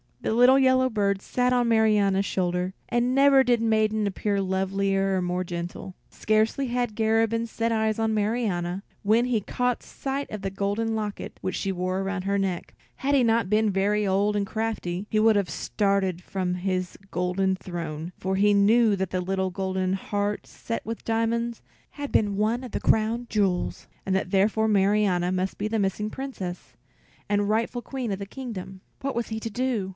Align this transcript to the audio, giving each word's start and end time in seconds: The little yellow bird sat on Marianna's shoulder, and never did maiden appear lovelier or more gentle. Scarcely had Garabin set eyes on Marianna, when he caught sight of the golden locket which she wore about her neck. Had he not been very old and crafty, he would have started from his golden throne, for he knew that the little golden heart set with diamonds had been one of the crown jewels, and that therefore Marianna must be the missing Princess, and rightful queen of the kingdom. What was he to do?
The 0.21 0.33
little 0.33 0.59
yellow 0.59 0.89
bird 0.89 1.19
sat 1.21 1.51
on 1.51 1.67
Marianna's 1.67 2.25
shoulder, 2.25 2.73
and 2.89 3.13
never 3.15 3.43
did 3.43 3.59
maiden 3.61 4.05
appear 4.05 4.39
lovelier 4.39 5.15
or 5.17 5.21
more 5.21 5.43
gentle. 5.43 5.95
Scarcely 6.09 6.67
had 6.67 6.95
Garabin 6.95 7.47
set 7.47 7.71
eyes 7.71 7.97
on 7.97 8.13
Marianna, 8.13 8.83
when 9.03 9.25
he 9.25 9.41
caught 9.41 9.81
sight 9.81 10.29
of 10.31 10.41
the 10.41 10.51
golden 10.51 10.95
locket 10.95 11.39
which 11.41 11.55
she 11.55 11.71
wore 11.71 12.01
about 12.01 12.23
her 12.23 12.37
neck. 12.37 12.75
Had 12.97 13.15
he 13.15 13.23
not 13.23 13.49
been 13.49 13.71
very 13.71 14.05
old 14.05 14.35
and 14.35 14.45
crafty, 14.45 15.07
he 15.09 15.19
would 15.19 15.35
have 15.35 15.49
started 15.49 16.21
from 16.21 16.53
his 16.55 16.97
golden 17.09 17.55
throne, 17.55 18.11
for 18.19 18.35
he 18.35 18.53
knew 18.53 18.95
that 18.95 19.09
the 19.09 19.21
little 19.21 19.49
golden 19.49 19.93
heart 19.93 20.45
set 20.45 20.83
with 20.85 21.03
diamonds 21.05 21.61
had 21.91 22.11
been 22.11 22.37
one 22.37 22.63
of 22.63 22.71
the 22.71 22.79
crown 22.81 23.25
jewels, 23.29 23.87
and 24.05 24.15
that 24.15 24.29
therefore 24.31 24.67
Marianna 24.67 25.31
must 25.31 25.57
be 25.57 25.67
the 25.67 25.79
missing 25.79 26.09
Princess, 26.11 26.75
and 27.27 27.49
rightful 27.49 27.81
queen 27.81 28.11
of 28.11 28.19
the 28.19 28.25
kingdom. 28.27 28.81
What 29.01 29.15
was 29.15 29.27
he 29.29 29.39
to 29.39 29.49
do? 29.49 29.89